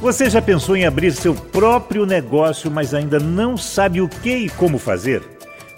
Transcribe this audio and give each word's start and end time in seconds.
Você 0.00 0.28
já 0.28 0.42
pensou 0.42 0.76
em 0.76 0.84
abrir 0.84 1.10
seu 1.12 1.34
próprio 1.34 2.04
negócio, 2.04 2.70
mas 2.70 2.92
ainda 2.92 3.18
não 3.18 3.56
sabe 3.56 4.00
o 4.00 4.08
que 4.08 4.36
e 4.36 4.50
como 4.50 4.78
fazer? 4.78 5.22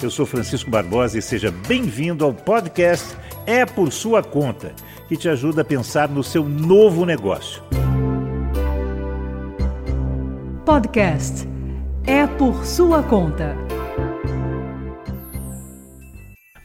Eu 0.03 0.11
sou 0.11 0.27
Francisco 0.27 0.69
Barbosa 0.69 1.19
e 1.19 1.23
seja 1.23 1.53
bem-vindo 1.69 2.25
ao 2.25 2.35
podcast 2.35 3.17
É 3.46 3.65
por 3.65 3.93
Sua 3.93 4.23
Conta, 4.23 4.73
que 5.09 5.17
te 5.17 5.29
ajuda 5.29 5.62
a 5.62 5.65
pensar 5.65 6.09
no 6.09 6.25
seu 6.25 6.45
novo 6.45 7.07
negócio. 7.07 7.62
Podcast 10.64 11.48
É 12.05 12.27
por 12.27 12.66
Sua 12.66 13.03
Conta. 13.05 13.57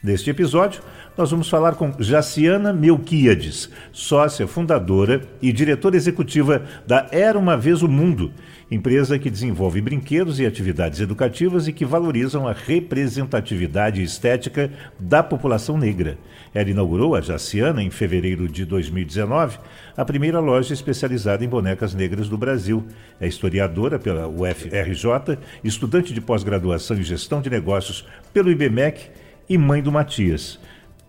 Neste 0.02 0.28
episódio, 0.28 0.82
nós 1.16 1.30
vamos 1.30 1.48
falar 1.48 1.76
com 1.76 1.92
Jaciana 1.98 2.72
Melquiades, 2.72 3.70
sócia 3.92 4.48
fundadora 4.48 5.22
e 5.40 5.52
diretora 5.52 5.96
executiva 5.96 6.64
da 6.84 7.06
Era 7.12 7.38
Uma 7.38 7.56
Vez 7.56 7.82
o 7.82 7.88
Mundo, 7.88 8.32
empresa 8.68 9.16
que 9.16 9.30
desenvolve 9.30 9.80
brinquedos 9.80 10.40
e 10.40 10.46
atividades 10.46 10.98
educativas 10.98 11.68
e 11.68 11.72
que 11.72 11.84
valorizam 11.84 12.48
a 12.48 12.52
representatividade 12.52 14.02
estética 14.02 14.72
da 14.98 15.22
população 15.22 15.78
negra. 15.78 16.18
Ela 16.52 16.70
inaugurou, 16.70 17.14
a 17.14 17.20
Jaciana, 17.20 17.80
em 17.80 17.90
fevereiro 17.90 18.48
de 18.48 18.64
2019, 18.64 19.58
a 19.96 20.04
primeira 20.04 20.40
loja 20.40 20.74
especializada 20.74 21.44
em 21.44 21.48
bonecas 21.48 21.94
negras 21.94 22.28
do 22.28 22.36
Brasil. 22.36 22.84
É 23.20 23.28
historiadora 23.28 24.00
pela 24.00 24.26
UFRJ, 24.26 25.38
estudante 25.62 26.12
de 26.12 26.20
pós-graduação 26.20 26.96
em 26.96 27.04
gestão 27.04 27.40
de 27.40 27.50
negócios 27.50 28.04
pelo 28.32 28.50
IBMEC 28.50 29.10
e 29.48 29.56
mãe 29.56 29.80
do 29.80 29.92
Matias 29.92 30.58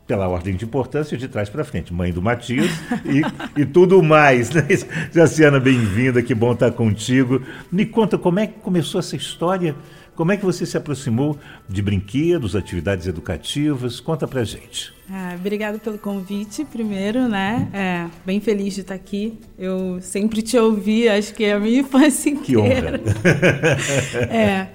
pela 0.07 0.27
ordem 0.27 0.55
de 0.55 0.65
importância, 0.65 1.17
de 1.17 1.27
trás 1.27 1.49
para 1.49 1.63
frente. 1.63 1.93
Mãe 1.93 2.11
do 2.11 2.21
Matias 2.21 2.69
e, 3.05 3.61
e 3.61 3.65
tudo 3.65 4.01
mais. 4.03 4.51
Né? 4.51 4.65
Jaciana, 5.11 5.59
bem-vinda, 5.59 6.21
que 6.21 6.35
bom 6.35 6.53
estar 6.53 6.71
contigo. 6.71 7.41
Me 7.71 7.85
conta 7.85 8.17
como 8.17 8.39
é 8.39 8.47
que 8.47 8.59
começou 8.59 8.99
essa 8.99 9.15
história, 9.15 9.75
como 10.15 10.31
é 10.31 10.37
que 10.37 10.45
você 10.45 10.65
se 10.65 10.77
aproximou 10.77 11.37
de 11.67 11.81
brinquedos, 11.81 12.55
atividades 12.55 13.05
educativas? 13.05 13.99
Conta 13.99 14.25
pra 14.27 14.43
gente. 14.45 14.93
Ah, 15.09 15.35
obrigada 15.37 15.77
pelo 15.77 15.97
convite, 15.97 16.63
primeiro, 16.65 17.27
né? 17.27 17.67
É, 17.73 18.07
bem 18.25 18.39
feliz 18.39 18.73
de 18.75 18.81
estar 18.81 18.93
aqui. 18.95 19.37
Eu 19.57 19.99
sempre 20.01 20.41
te 20.41 20.57
ouvi, 20.57 21.09
acho 21.09 21.33
que 21.33 21.43
é 21.43 21.53
a 21.53 21.59
minha 21.59 21.81
infância 21.81 22.29
inteira. 22.29 22.97
Que 22.97 23.07
honra. 23.07 24.33
é. 24.33 24.67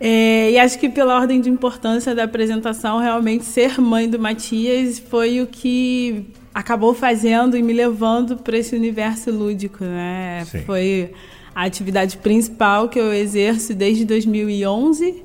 É, 0.00 0.52
e 0.52 0.58
acho 0.58 0.78
que 0.78 0.88
pela 0.88 1.16
ordem 1.18 1.40
de 1.40 1.50
importância 1.50 2.14
da 2.14 2.24
apresentação, 2.24 2.98
realmente 2.98 3.44
ser 3.44 3.80
mãe 3.80 4.08
do 4.08 4.18
Matias 4.18 4.98
foi 4.98 5.40
o 5.40 5.46
que 5.46 6.26
acabou 6.54 6.94
fazendo 6.94 7.56
e 7.56 7.62
me 7.62 7.72
levando 7.72 8.36
para 8.36 8.56
esse 8.56 8.74
universo 8.76 9.30
lúdico, 9.30 9.84
né? 9.84 10.44
Sim. 10.44 10.62
Foi 10.62 11.12
a 11.54 11.64
atividade 11.64 12.16
principal 12.18 12.88
que 12.88 12.98
eu 12.98 13.12
exerço 13.12 13.74
desde 13.74 14.04
2011, 14.04 15.04
uhum. 15.04 15.22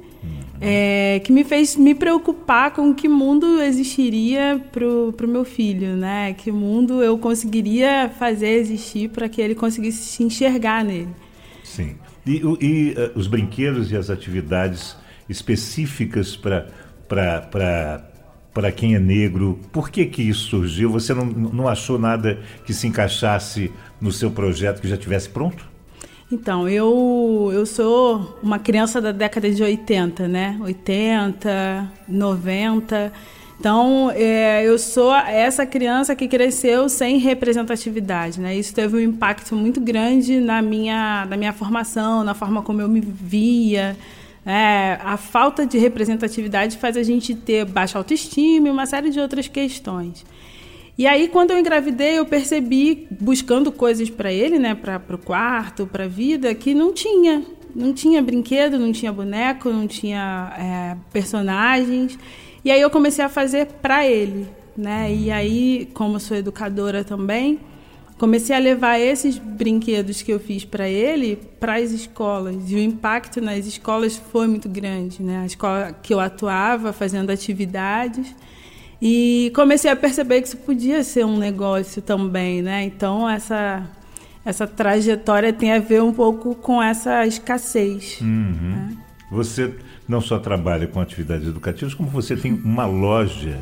é, 0.59 1.21
que 1.23 1.31
me 1.31 1.43
fez 1.43 1.75
me 1.75 1.93
preocupar 1.93 2.71
com 2.71 2.93
que 2.93 3.07
mundo 3.07 3.61
existiria 3.61 4.59
para 4.71 4.85
o 4.87 5.29
meu 5.29 5.45
filho, 5.45 5.95
né? 5.95 6.33
Que 6.33 6.51
mundo 6.51 7.03
eu 7.03 7.17
conseguiria 7.19 8.11
fazer 8.17 8.49
existir 8.59 9.09
para 9.09 9.29
que 9.29 9.39
ele 9.39 9.53
conseguisse 9.53 10.03
se 10.03 10.23
enxergar 10.23 10.83
nele. 10.83 11.09
Sim. 11.63 11.95
E, 12.25 12.41
e 12.61 12.91
uh, 12.91 13.11
os 13.17 13.27
brinquedos 13.27 13.91
e 13.91 13.97
as 13.97 14.09
atividades 14.09 14.95
específicas 15.27 16.35
para 16.35 16.71
quem 18.75 18.95
é 18.95 18.99
negro, 18.99 19.59
por 19.71 19.89
que 19.89 20.05
que 20.05 20.21
isso 20.21 20.49
surgiu? 20.49 20.89
Você 20.91 21.13
não, 21.13 21.25
não 21.25 21.67
achou 21.67 21.99
nada 21.99 22.39
que 22.65 22.73
se 22.73 22.87
encaixasse 22.87 23.71
no 23.99 24.11
seu 24.11 24.31
projeto 24.31 24.81
que 24.81 24.87
já 24.87 24.97
tivesse 24.97 25.29
pronto? 25.29 25.73
Então, 26.31 26.67
eu, 26.67 27.51
eu 27.53 27.65
sou 27.65 28.39
uma 28.41 28.57
criança 28.57 28.99
da 28.99 29.11
década 29.11 29.51
de 29.51 29.61
80, 29.61 30.27
né? 30.27 30.57
80, 30.61 31.91
90. 32.07 33.13
Então, 33.63 34.11
é, 34.13 34.61
eu 34.65 34.77
sou 34.77 35.15
essa 35.15 35.65
criança 35.65 36.13
que 36.13 36.27
cresceu 36.27 36.89
sem 36.89 37.17
representatividade, 37.17 38.37
né? 38.37 38.57
Isso 38.57 38.75
teve 38.75 38.97
um 38.97 38.99
impacto 38.99 39.55
muito 39.55 39.79
grande 39.79 40.41
na 40.41 40.61
minha, 40.61 41.25
na 41.25 41.37
minha 41.37 41.53
formação, 41.53 42.25
na 42.25 42.33
forma 42.33 42.61
como 42.61 42.81
eu 42.81 42.89
me 42.89 42.99
via. 42.99 43.95
É, 44.45 44.99
a 45.01 45.15
falta 45.15 45.65
de 45.65 45.77
representatividade 45.77 46.77
faz 46.77 46.97
a 46.97 47.03
gente 47.03 47.33
ter 47.33 47.63
baixa 47.63 47.97
autoestima 47.97 48.67
e 48.67 48.69
uma 48.69 48.85
série 48.85 49.09
de 49.09 49.21
outras 49.21 49.47
questões. 49.47 50.25
E 50.97 51.07
aí, 51.07 51.29
quando 51.29 51.51
eu 51.51 51.57
engravidei, 51.57 52.19
eu 52.19 52.25
percebi, 52.25 53.07
buscando 53.11 53.71
coisas 53.71 54.09
para 54.09 54.29
ele, 54.29 54.59
né, 54.59 54.75
para 54.75 55.01
o 55.15 55.17
quarto, 55.17 55.87
para 55.87 56.03
a 56.03 56.09
vida, 56.09 56.53
que 56.53 56.73
não 56.73 56.91
tinha. 56.91 57.41
Não 57.73 57.93
tinha 57.93 58.21
brinquedo, 58.21 58.77
não 58.77 58.91
tinha 58.91 59.11
boneco, 59.11 59.69
não 59.69 59.87
tinha 59.87 60.53
é, 60.59 60.97
personagens. 61.13 62.19
E 62.63 62.71
aí 62.71 62.81
eu 62.81 62.89
comecei 62.89 63.23
a 63.23 63.29
fazer 63.29 63.67
para 63.81 64.07
ele, 64.07 64.47
né? 64.75 65.13
E 65.13 65.29
aí, 65.29 65.89
como 65.93 66.19
sou 66.19 66.37
educadora 66.37 67.03
também, 67.03 67.59
comecei 68.17 68.55
a 68.55 68.59
levar 68.59 68.99
esses 68.99 69.37
brinquedos 69.37 70.21
que 70.21 70.31
eu 70.31 70.39
fiz 70.39 70.63
para 70.63 70.87
ele 70.87 71.37
para 71.59 71.75
as 71.75 71.91
escolas. 71.91 72.55
E 72.71 72.75
o 72.75 72.79
impacto 72.79 73.41
nas 73.41 73.65
escolas 73.65 74.15
foi 74.15 74.47
muito 74.47 74.69
grande, 74.69 75.21
né? 75.21 75.39
A 75.39 75.45
escola 75.45 75.93
que 76.01 76.13
eu 76.13 76.19
atuava 76.19 76.93
fazendo 76.93 77.29
atividades. 77.29 78.33
E 79.01 79.51
comecei 79.53 79.91
a 79.91 79.95
perceber 79.95 80.41
que 80.41 80.47
isso 80.47 80.57
podia 80.57 81.03
ser 81.03 81.25
um 81.25 81.37
negócio 81.37 82.01
também, 82.01 82.61
né? 82.61 82.83
Então 82.83 83.29
essa 83.29 83.85
essa 84.45 84.67
trajetória 84.67 85.53
tem 85.53 85.71
a 85.71 85.79
ver 85.79 86.01
um 86.01 86.13
pouco 86.13 86.55
com 86.55 86.81
essa 86.81 87.25
escassez. 87.25 88.19
Uhum. 88.21 88.27
Né? 88.27 88.97
Você 89.31 89.73
não 90.07 90.21
só 90.21 90.39
trabalha 90.39 90.87
com 90.87 90.99
atividades 90.99 91.47
educativas, 91.47 91.93
como 91.93 92.09
você 92.09 92.35
tem 92.35 92.53
uma 92.53 92.85
loja 92.85 93.59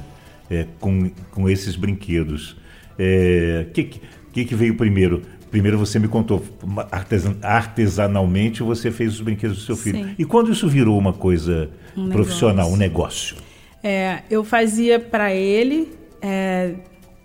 é, 0.50 0.66
com, 0.80 1.10
com 1.32 1.50
esses 1.50 1.76
brinquedos. 1.76 2.52
O 2.52 2.56
é, 3.00 3.68
que, 3.74 3.92
que, 4.32 4.46
que 4.46 4.56
veio 4.56 4.76
primeiro? 4.76 5.22
Primeiro 5.50 5.78
você 5.78 6.00
me 6.00 6.08
contou, 6.08 6.44
artesan, 6.92 7.36
artesanalmente 7.42 8.64
você 8.64 8.90
fez 8.90 9.16
os 9.16 9.22
brinquedos 9.22 9.58
do 9.58 9.64
seu 9.64 9.76
filho. 9.76 10.06
Sim. 10.06 10.16
E 10.18 10.24
quando 10.24 10.52
isso 10.52 10.68
virou 10.68 10.98
uma 10.98 11.14
coisa 11.14 11.70
um 11.96 12.10
profissional, 12.10 12.72
negócio. 12.72 12.74
um 12.74 12.78
negócio? 12.78 13.38
É, 13.84 14.24
eu 14.30 14.44
fazia 14.44 15.00
para 15.00 15.34
ele, 15.34 15.92
é, 16.22 16.76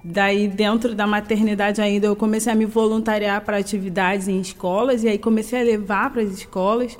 daí 0.03 0.49
dentro 0.49 0.94
da 0.94 1.06
maternidade 1.06 1.81
ainda 1.81 2.06
eu 2.06 2.16
comecei 2.16 2.53
a 2.53 2.56
me 2.56 2.65
voluntariar 2.65 3.43
para 3.43 3.59
atividades 3.59 4.26
em 4.26 4.41
escolas 4.41 5.05
e 5.05 5.09
aí 5.09 5.19
comecei 5.19 5.60
a 5.60 5.65
levar 5.65 6.10
para 6.10 6.22
as 6.22 6.31
escolas. 6.31 6.99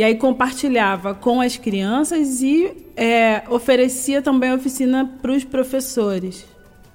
E 0.00 0.02
aí 0.02 0.14
compartilhava 0.14 1.14
com 1.14 1.42
as 1.42 1.58
crianças 1.58 2.40
e 2.40 2.72
é, 2.96 3.42
oferecia 3.50 4.22
também 4.22 4.50
oficina 4.50 5.04
para 5.20 5.30
os 5.30 5.44
professores. 5.44 6.46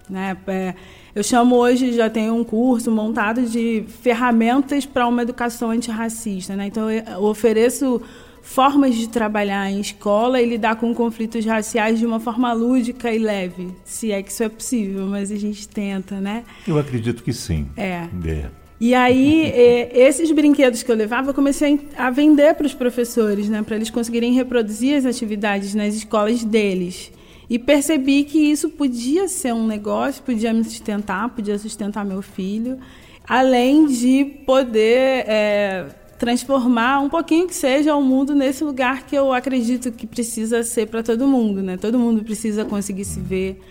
Né? 0.09 0.35
É, 0.47 0.73
eu 1.13 1.21
chamo 1.21 1.55
hoje, 1.55 1.94
já 1.94 2.09
tenho 2.09 2.33
um 2.33 2.44
curso 2.44 2.89
montado 2.89 3.44
de 3.44 3.85
ferramentas 4.01 4.88
para 4.88 5.05
uma 5.05 5.21
educação 5.21 5.69
antirracista. 5.69 6.55
Né? 6.55 6.65
Então, 6.65 6.89
eu 6.89 7.23
ofereço 7.23 8.01
formas 8.41 8.95
de 8.95 9.07
trabalhar 9.07 9.69
em 9.69 9.79
escola 9.79 10.41
e 10.41 10.49
lidar 10.49 10.77
com 10.77 10.91
conflitos 10.91 11.45
raciais 11.45 11.99
de 11.99 12.07
uma 12.07 12.19
forma 12.19 12.51
lúdica 12.53 13.13
e 13.13 13.19
leve, 13.19 13.69
se 13.83 14.11
é 14.11 14.23
que 14.23 14.31
isso 14.31 14.41
é 14.41 14.49
possível, 14.49 15.05
mas 15.05 15.31
a 15.31 15.35
gente 15.35 15.67
tenta, 15.67 16.19
né? 16.19 16.44
Eu 16.67 16.79
acredito 16.79 17.23
que 17.23 17.33
sim. 17.33 17.67
É. 17.77 18.07
é. 18.25 18.64
E 18.80 18.94
aí, 18.94 19.53
esses 19.94 20.30
brinquedos 20.31 20.84
que 20.84 20.91
eu 20.91 20.96
levava, 20.96 21.30
eu 21.30 21.34
comecei 21.34 21.88
a 21.97 22.09
vender 22.09 22.56
para 22.56 22.66
os 22.66 22.74
professores, 22.74 23.47
né, 23.47 23.63
para 23.63 23.78
eles 23.78 23.90
conseguirem 23.90 24.34
reproduzir 24.34 24.97
as 24.97 25.06
atividades 25.06 25.74
nas 25.74 25.96
escolas 25.96 26.44
deles. 26.44 27.12
E 27.50 27.58
percebi 27.58 28.24
que 28.25 28.38
isso 28.38 28.69
podia 28.69 29.28
ser 29.30 29.53
um 29.53 29.66
negócio, 29.66 30.22
podia 30.24 30.52
me 30.52 30.63
sustentar, 30.63 31.30
podia 31.30 31.58
sustentar 31.58 32.04
meu 32.04 32.22
filho, 32.22 32.77
além 33.25 33.86
de 33.86 34.25
poder 34.45 35.24
é, 35.28 35.86
transformar 36.19 37.00
um 37.00 37.07
pouquinho 37.07 37.48
que 37.48 37.56
seja 37.56 37.95
o 37.95 38.01
mundo 38.01 38.36
nesse 38.36 38.63
lugar 38.63 39.06
que 39.06 39.16
eu 39.16 39.31
acredito 39.31 39.89
que 39.92 40.06
precisa 40.06 40.63
ser 40.63 40.88
para 40.88 41.01
todo 41.01 41.25
mundo, 41.25 41.62
né? 41.62 41.78
Todo 41.78 41.98
mundo 41.98 42.24
precisa 42.24 42.66
conseguir 42.66 43.06
se 43.06 43.21
ver. 43.21 43.62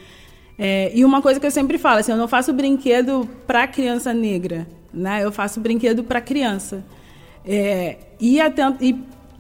É, 0.57 0.93
e 0.95 1.05
uma 1.05 1.21
coisa 1.21 1.39
que 1.39 1.47
eu 1.47 1.51
sempre 1.51 1.77
falo, 1.77 1.99
assim, 1.99 2.13
eu 2.13 2.19
não 2.19 2.29
faço 2.29 2.55
brinquedo 2.55 3.29
para 3.47 3.67
criança 3.67 4.15
negra 4.15 4.67
né? 4.95 5.25
Eu 5.25 5.33
faço 5.33 5.61
brinquedo 5.61 6.05
para 6.05 6.21
criança. 6.21 6.85
É, 7.45 7.99
e, 8.21 8.39
e, 8.39 8.97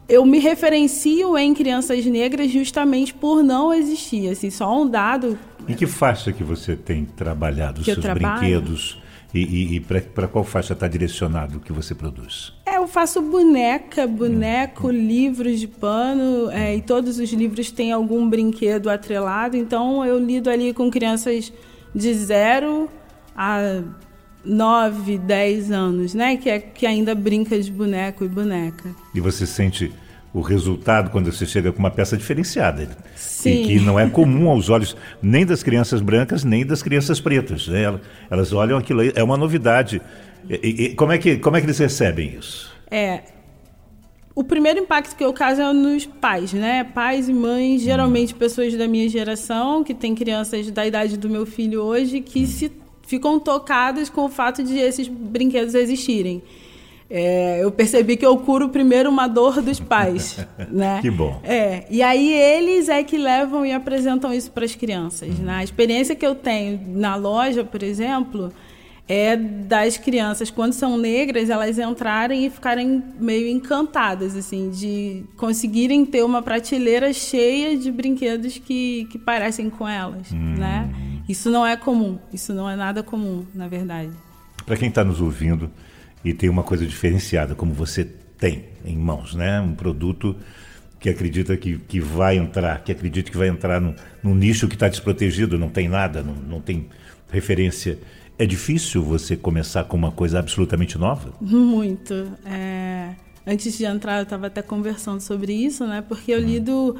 eu 0.08 0.26
me 0.26 0.38
referencio 0.38 1.36
em 1.38 1.54
crianças 1.54 2.04
negras 2.04 2.50
justamente 2.50 3.14
por 3.14 3.42
não 3.42 3.72
existir. 3.72 4.28
Assim, 4.28 4.50
só 4.50 4.82
um 4.82 4.88
dado. 4.88 5.38
Em 5.66 5.74
que 5.74 5.86
faixa 5.86 6.32
que 6.32 6.44
você 6.44 6.76
tem 6.76 7.04
trabalhado 7.04 7.80
os 7.80 7.86
seus 7.86 8.04
brinquedos? 8.04 9.02
E, 9.32 9.40
e, 9.40 9.76
e 9.76 9.80
para 9.80 10.28
qual 10.28 10.44
faixa 10.44 10.74
está 10.74 10.86
direcionado 10.86 11.58
o 11.58 11.60
que 11.60 11.72
você 11.72 11.92
produz? 11.92 12.52
É, 12.64 12.76
eu 12.76 12.86
faço 12.86 13.20
boneca, 13.20 14.06
boneco, 14.06 14.86
hum. 14.86 14.92
livros 14.92 15.58
de 15.58 15.66
pano, 15.66 16.48
é, 16.52 16.76
e 16.76 16.80
todos 16.80 17.18
os 17.18 17.32
livros 17.32 17.72
têm 17.72 17.90
algum 17.90 18.28
brinquedo 18.28 18.88
atrelado. 18.88 19.56
Então 19.56 20.04
eu 20.04 20.24
lido 20.24 20.48
ali 20.48 20.72
com 20.72 20.88
crianças 20.88 21.52
de 21.92 22.14
zero 22.14 22.88
a 23.34 23.82
9, 24.44 25.19
10 25.19 25.70
anos, 25.70 26.14
né? 26.14 26.37
Que, 26.37 26.50
é, 26.50 26.58
que 26.58 26.87
ainda 26.87 27.14
brinca 27.14 27.58
de 27.58 27.70
boneco 27.70 28.25
e 28.25 28.29
boneca. 28.29 28.94
E 29.14 29.20
você 29.20 29.46
sente 29.46 29.93
o 30.35 30.41
resultado 30.41 31.11
quando 31.11 31.31
você 31.31 31.46
chega 31.46 31.73
com 31.73 31.79
uma 31.79 31.91
peça 31.91 32.17
diferenciada. 32.17 32.88
Sim. 33.14 33.62
E 33.62 33.67
que 33.67 33.81
não 33.81 33.99
é 33.99 34.08
comum 34.08 34.50
aos 34.50 34.69
olhos 34.69 34.96
nem 35.23 35.46
das 35.46 35.62
crianças 35.62 36.00
brancas, 36.00 36.43
nem 36.43 36.67
das 36.67 36.82
crianças 36.82 37.20
pretas. 37.20 37.69
Né? 37.69 38.00
Elas 38.29 38.52
olham 38.52 38.76
aquilo 38.76 39.00
aí, 39.00 39.12
é 39.14 39.23
uma 39.23 39.37
novidade. 39.37 40.02
E, 40.50 40.55
e, 40.87 40.94
como, 40.94 41.12
é 41.12 41.19
que, 41.19 41.37
como 41.37 41.56
é 41.56 41.61
que 41.61 41.67
eles 41.67 41.79
recebem 41.79 42.37
isso? 42.38 42.75
É. 42.91 43.23
O 44.35 44.43
primeiro 44.43 44.81
impacto 44.81 45.14
que 45.14 45.25
eu 45.25 45.32
caso 45.32 45.62
é 45.62 45.73
nos 45.73 46.05
pais, 46.05 46.52
né? 46.52 46.82
Pais 46.82 47.29
e 47.29 47.32
mães, 47.32 47.81
geralmente 47.82 48.35
hum. 48.35 48.37
pessoas 48.37 48.75
da 48.75 48.88
minha 48.88 49.08
geração, 49.08 49.85
que 49.85 49.94
têm 49.94 50.12
crianças 50.17 50.69
da 50.73 50.85
idade 50.85 51.17
do 51.17 51.31
meu 51.31 51.46
filho 51.46 51.81
hoje, 51.81 52.20
que 52.20 52.43
hum. 52.43 52.46
se 52.46 52.73
ficam 53.06 53.38
tocadas 53.38 54.08
com 54.08 54.24
o 54.24 54.28
fato 54.28 54.62
de 54.62 54.78
esses 54.78 55.08
brinquedos 55.08 55.74
existirem. 55.74 56.42
É, 57.08 57.62
eu 57.62 57.70
percebi 57.70 58.16
que 58.16 58.24
eu 58.24 58.36
curo 58.38 58.70
primeiro 58.70 59.10
uma 59.10 59.26
dor 59.26 59.60
dos 59.60 59.78
pais, 59.78 60.38
né? 60.70 61.00
que 61.02 61.10
bom. 61.10 61.38
É, 61.44 61.84
e 61.90 62.02
aí 62.02 62.32
eles 62.32 62.88
é 62.88 63.02
que 63.04 63.18
levam 63.18 63.64
e 63.64 63.72
apresentam 63.72 64.32
isso 64.32 64.50
para 64.50 64.64
as 64.64 64.74
crianças, 64.74 65.38
né? 65.38 65.56
A 65.56 65.64
experiência 65.64 66.14
que 66.14 66.26
eu 66.26 66.34
tenho 66.34 66.80
na 66.86 67.14
loja, 67.14 67.62
por 67.62 67.82
exemplo, 67.82 68.50
é 69.06 69.36
das 69.36 69.98
crianças 69.98 70.50
quando 70.50 70.72
são 70.72 70.96
negras 70.96 71.50
elas 71.50 71.78
entrarem 71.78 72.46
e 72.46 72.50
ficarem 72.50 73.02
meio 73.20 73.48
encantadas 73.48 74.34
assim 74.34 74.70
de 74.70 75.24
conseguirem 75.36 76.06
ter 76.06 76.24
uma 76.24 76.40
prateleira 76.40 77.12
cheia 77.12 77.76
de 77.76 77.92
brinquedos 77.92 78.56
que, 78.56 79.06
que 79.10 79.18
parecem 79.18 79.68
com 79.68 79.86
elas 79.86 80.32
hum. 80.32 80.54
né 80.58 80.88
isso 81.28 81.50
não 81.50 81.66
é 81.66 81.76
comum 81.76 82.18
isso 82.32 82.52
não 82.52 82.68
é 82.68 82.76
nada 82.76 83.02
comum 83.02 83.44
na 83.54 83.68
verdade 83.68 84.12
para 84.64 84.76
quem 84.76 84.88
está 84.88 85.04
nos 85.04 85.20
ouvindo 85.20 85.70
e 86.24 86.32
tem 86.32 86.48
uma 86.48 86.62
coisa 86.62 86.86
diferenciada, 86.86 87.54
como 87.54 87.74
você 87.74 88.04
tem 88.38 88.64
em 88.84 88.96
mãos, 88.96 89.34
né? 89.34 89.60
Um 89.60 89.74
produto 89.74 90.34
que 90.98 91.10
acredita 91.10 91.54
que, 91.56 91.78
que 91.78 92.00
vai 92.00 92.38
entrar, 92.38 92.82
que 92.82 92.90
acredita 92.90 93.30
que 93.30 93.36
vai 93.36 93.48
entrar 93.48 93.78
num, 93.80 93.94
num 94.22 94.34
nicho 94.34 94.66
que 94.66 94.74
está 94.74 94.88
desprotegido, 94.88 95.58
não 95.58 95.68
tem 95.68 95.86
nada, 95.86 96.22
não, 96.22 96.34
não 96.34 96.60
tem 96.60 96.88
referência. 97.30 97.98
É 98.38 98.46
difícil 98.46 99.02
você 99.02 99.36
começar 99.36 99.84
com 99.84 99.96
uma 99.96 100.10
coisa 100.10 100.38
absolutamente 100.38 100.96
nova? 100.96 101.34
Muito. 101.40 102.32
É... 102.46 103.10
Antes 103.46 103.76
de 103.76 103.84
entrar, 103.84 104.16
eu 104.16 104.22
estava 104.22 104.46
até 104.46 104.62
conversando 104.62 105.20
sobre 105.20 105.52
isso, 105.52 105.86
né? 105.86 106.02
Porque 106.08 106.32
eu 106.32 106.38
hum. 106.38 106.44
lido 106.44 106.96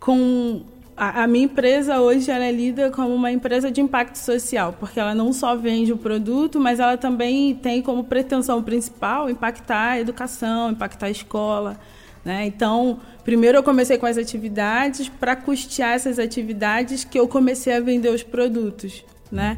com 0.00 0.64
a, 0.98 1.22
a, 1.22 1.26
minha 1.26 1.44
empresa 1.44 2.00
hoje 2.00 2.30
ela 2.30 2.44
é 2.44 2.50
lida 2.50 2.90
como 2.90 3.14
uma 3.14 3.30
empresa 3.30 3.70
de 3.70 3.80
impacto 3.80 4.16
social, 4.16 4.74
porque 4.78 4.98
ela 4.98 5.14
não 5.14 5.32
só 5.32 5.54
vende 5.54 5.92
o 5.92 5.96
produto, 5.96 6.58
mas 6.58 6.80
ela 6.80 6.96
também 6.96 7.54
tem 7.54 7.80
como 7.80 8.04
pretensão 8.04 8.62
principal 8.62 9.30
impactar 9.30 9.92
a 9.92 10.00
educação, 10.00 10.72
impactar 10.72 11.06
a 11.06 11.10
escola. 11.10 11.78
Né? 12.24 12.46
Então, 12.46 13.00
primeiro 13.24 13.58
eu 13.58 13.62
comecei 13.62 13.96
com 13.96 14.06
as 14.06 14.18
atividades 14.18 15.08
para 15.08 15.36
custear 15.36 15.92
essas 15.92 16.18
atividades 16.18 17.04
que 17.04 17.18
eu 17.18 17.28
comecei 17.28 17.72
a 17.72 17.80
vender 17.80 18.10
os 18.10 18.24
produtos. 18.24 19.04
Né? 19.30 19.56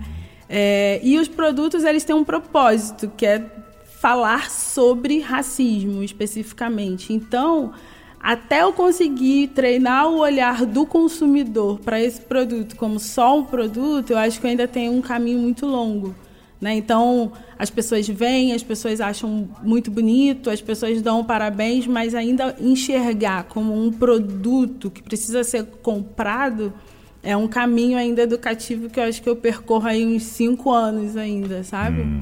É, 0.48 1.00
e 1.02 1.18
os 1.18 1.26
produtos 1.26 1.84
eles 1.84 2.04
têm 2.04 2.14
um 2.14 2.24
propósito, 2.24 3.10
que 3.16 3.24
é 3.24 3.44
falar 4.00 4.50
sobre 4.50 5.20
racismo 5.20 6.02
especificamente. 6.02 7.12
Então, 7.12 7.72
até 8.20 8.62
eu 8.62 8.72
conseguir 8.72 9.48
treinar 9.48 10.08
o 10.08 10.18
olhar 10.18 10.66
do 10.66 10.84
consumidor 10.84 11.80
para 11.80 11.98
esse 12.00 12.20
produto 12.20 12.76
como 12.76 13.00
só 13.00 13.38
um 13.38 13.44
produto, 13.44 14.10
eu 14.10 14.18
acho 14.18 14.38
que 14.38 14.46
ainda 14.46 14.68
tem 14.68 14.90
um 14.90 15.00
caminho 15.00 15.38
muito 15.38 15.66
longo. 15.66 16.14
Né? 16.60 16.74
Então, 16.74 17.32
as 17.58 17.70
pessoas 17.70 18.06
vêm, 18.06 18.52
as 18.52 18.62
pessoas 18.62 19.00
acham 19.00 19.48
muito 19.62 19.90
bonito, 19.90 20.50
as 20.50 20.60
pessoas 20.60 21.00
dão 21.00 21.24
parabéns, 21.24 21.86
mas 21.86 22.14
ainda 22.14 22.54
enxergar 22.60 23.44
como 23.44 23.72
um 23.72 23.90
produto 23.90 24.90
que 24.90 25.02
precisa 25.02 25.42
ser 25.42 25.64
comprado 25.82 26.70
é 27.22 27.36
um 27.36 27.48
caminho 27.48 27.98
ainda 27.98 28.22
educativo 28.22 28.88
que 28.88 28.98
eu 28.98 29.04
acho 29.04 29.22
que 29.22 29.28
eu 29.28 29.36
percorro 29.36 29.86
aí 29.86 30.06
uns 30.06 30.22
cinco 30.24 30.70
anos 30.70 31.16
ainda, 31.16 31.62
sabe? 31.62 32.02
Uhum. 32.02 32.20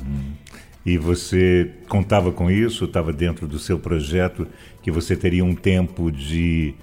E 0.88 0.96
você 0.96 1.70
contava 1.86 2.32
com 2.32 2.50
isso? 2.50 2.86
Estava 2.86 3.12
dentro 3.12 3.46
do 3.46 3.58
seu 3.58 3.78
projeto 3.78 4.46
que 4.82 4.90
você 4.90 5.14
teria 5.14 5.44
um 5.44 5.54
tempo 5.54 6.10
de 6.10 6.74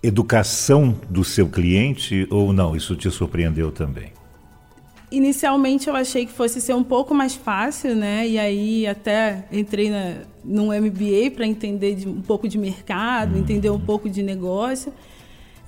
educação 0.00 0.96
do 1.10 1.24
seu 1.24 1.48
cliente 1.48 2.24
ou 2.30 2.52
não? 2.52 2.76
Isso 2.76 2.94
te 2.94 3.10
surpreendeu 3.10 3.72
também? 3.72 4.12
Inicialmente 5.10 5.88
eu 5.88 5.96
achei 5.96 6.24
que 6.24 6.30
fosse 6.30 6.60
ser 6.60 6.76
um 6.76 6.84
pouco 6.84 7.12
mais 7.12 7.34
fácil, 7.34 7.96
né? 7.96 8.28
E 8.28 8.38
aí 8.38 8.86
até 8.86 9.44
entrei 9.50 9.90
na, 9.90 10.18
num 10.44 10.66
MBA 10.66 11.32
para 11.34 11.48
entender 11.48 11.96
de, 11.96 12.08
um 12.08 12.22
pouco 12.22 12.46
de 12.46 12.56
mercado, 12.56 13.32
uhum. 13.32 13.40
entender 13.40 13.70
um 13.70 13.80
pouco 13.80 14.08
de 14.08 14.22
negócio. 14.22 14.92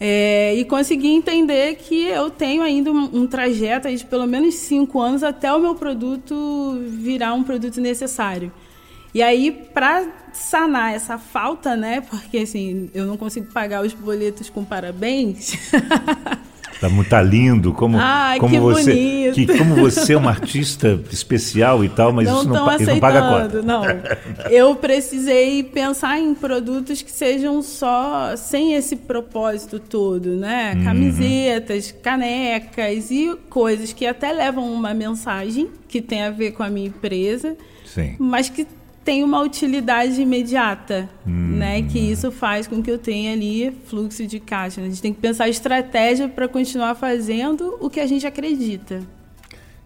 É, 0.00 0.54
e 0.54 0.64
consegui 0.64 1.08
entender 1.08 1.74
que 1.74 2.04
eu 2.04 2.30
tenho 2.30 2.62
ainda 2.62 2.92
um, 2.92 3.22
um 3.22 3.26
trajeto 3.26 3.88
de 3.88 4.04
pelo 4.04 4.26
menos 4.26 4.54
cinco 4.54 5.00
anos 5.00 5.24
até 5.24 5.52
o 5.52 5.58
meu 5.58 5.74
produto 5.74 6.78
virar 6.86 7.34
um 7.34 7.42
produto 7.42 7.80
necessário. 7.80 8.52
E 9.12 9.22
aí, 9.22 9.50
para 9.50 10.06
sanar 10.32 10.94
essa 10.94 11.18
falta, 11.18 11.74
né? 11.74 12.00
Porque 12.02 12.38
assim, 12.38 12.90
eu 12.94 13.06
não 13.06 13.16
consigo 13.16 13.52
pagar 13.52 13.82
os 13.84 13.92
boletos 13.92 14.48
com 14.48 14.64
parabéns. 14.64 15.56
Tá 16.80 16.88
muito 16.88 17.10
tá 17.10 17.20
lindo, 17.20 17.72
como, 17.72 17.98
Ai, 17.98 18.38
como 18.38 18.54
que 18.54 18.60
você, 18.60 18.92
bonito. 18.92 19.34
que 19.34 19.58
como 19.58 19.74
você 19.74 20.12
é 20.12 20.16
uma 20.16 20.30
artista 20.30 21.00
especial 21.10 21.84
e 21.84 21.88
tal, 21.88 22.12
mas 22.12 22.28
não 22.28 22.36
isso 22.38 22.48
não, 22.48 22.66
não 22.66 23.00
paga 23.00 23.22
conta. 23.22 23.62
Não, 23.62 23.82
eu 24.48 24.76
precisei 24.76 25.64
pensar 25.64 26.20
em 26.20 26.34
produtos 26.34 27.02
que 27.02 27.10
sejam 27.10 27.62
só 27.62 28.36
sem 28.36 28.74
esse 28.74 28.94
propósito 28.94 29.80
todo, 29.80 30.36
né? 30.36 30.74
Uhum. 30.76 30.84
Camisetas, 30.84 31.92
canecas 32.00 33.10
e 33.10 33.36
coisas 33.50 33.92
que 33.92 34.06
até 34.06 34.32
levam 34.32 34.72
uma 34.72 34.94
mensagem 34.94 35.68
que 35.88 36.00
tem 36.00 36.22
a 36.22 36.30
ver 36.30 36.52
com 36.52 36.62
a 36.62 36.70
minha 36.70 36.86
empresa, 36.86 37.56
Sim. 37.84 38.14
mas 38.20 38.48
que 38.48 38.64
tem 39.08 39.24
uma 39.24 39.40
utilidade 39.40 40.20
imediata, 40.20 41.08
hum. 41.26 41.56
né? 41.56 41.80
Que 41.80 41.98
isso 41.98 42.30
faz 42.30 42.66
com 42.66 42.82
que 42.82 42.90
eu 42.90 42.98
tenha 42.98 43.32
ali 43.32 43.72
fluxo 43.86 44.26
de 44.26 44.38
caixa. 44.38 44.82
A 44.82 44.84
gente 44.84 45.00
tem 45.00 45.14
que 45.14 45.18
pensar 45.18 45.48
estratégia 45.48 46.28
para 46.28 46.46
continuar 46.46 46.94
fazendo 46.94 47.78
o 47.80 47.88
que 47.88 48.00
a 48.00 48.06
gente 48.06 48.26
acredita. 48.26 49.00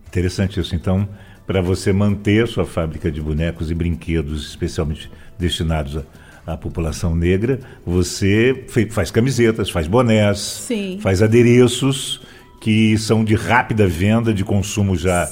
Interessante 0.08 0.58
isso. 0.58 0.74
Então, 0.74 1.08
para 1.46 1.62
você 1.62 1.92
manter 1.92 2.48
sua 2.48 2.66
fábrica 2.66 3.12
de 3.12 3.22
bonecos 3.22 3.70
e 3.70 3.74
brinquedos, 3.76 4.44
especialmente 4.44 5.08
destinados 5.38 5.98
à, 6.44 6.54
à 6.54 6.56
população 6.56 7.14
negra, 7.14 7.60
você 7.86 8.64
faz 8.90 9.12
camisetas, 9.12 9.70
faz 9.70 9.86
bonés, 9.86 10.40
Sim. 10.66 10.98
faz 11.00 11.22
adereços 11.22 12.22
que 12.60 12.98
são 12.98 13.24
de 13.24 13.36
rápida 13.36 13.86
venda, 13.86 14.34
de 14.34 14.44
consumo 14.44 14.96
já, 14.96 15.30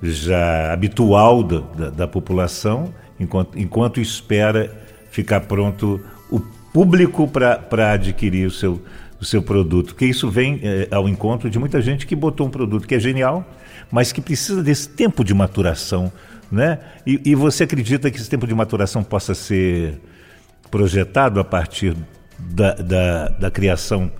já 0.00 0.72
habitual 0.72 1.42
da, 1.42 1.58
da, 1.58 1.90
da 1.90 2.06
população 2.06 2.94
enquanto, 3.22 3.58
enquanto 3.58 4.00
espera 4.00 4.70
ficar 5.10 5.40
pronto 5.42 6.00
o 6.30 6.40
público 6.72 7.28
para 7.28 7.92
adquirir 7.92 8.46
o 8.46 8.50
seu, 8.50 8.82
o 9.20 9.24
seu 9.24 9.42
produto. 9.42 9.88
Porque 9.88 10.06
isso 10.06 10.30
vem 10.30 10.60
é, 10.62 10.88
ao 10.90 11.08
encontro 11.08 11.48
de 11.50 11.58
muita 11.58 11.80
gente 11.80 12.06
que 12.06 12.16
botou 12.16 12.46
um 12.46 12.50
produto 12.50 12.86
que 12.86 12.94
é 12.94 13.00
genial, 13.00 13.46
mas 13.90 14.12
que 14.12 14.20
precisa 14.20 14.62
desse 14.62 14.88
tempo 14.88 15.24
de 15.24 15.34
maturação. 15.34 16.12
Né? 16.50 16.78
E, 17.06 17.20
e 17.24 17.34
você 17.34 17.64
acredita 17.64 18.10
que 18.10 18.18
esse 18.18 18.28
tempo 18.28 18.46
de 18.46 18.54
maturação 18.54 19.02
possa 19.02 19.34
ser 19.34 20.00
projetado 20.70 21.38
a 21.38 21.44
partir 21.44 21.94
da, 22.38 22.74
da, 22.74 23.28
da 23.28 23.50
criação 23.50 24.10